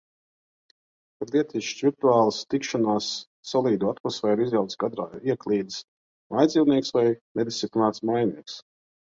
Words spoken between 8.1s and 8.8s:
mājinieks.